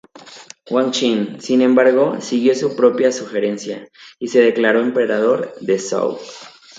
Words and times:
Wang 0.71 0.89
Chien, 0.93 1.39
sin 1.39 1.61
embargo, 1.61 2.19
siguió 2.21 2.55
su 2.55 2.75
propia 2.75 3.11
sugerencia 3.11 3.87
y 4.17 4.29
se 4.29 4.41
declaró 4.41 4.81
emperador 4.81 5.53
de 5.61 5.77
Zhou. 5.77 6.17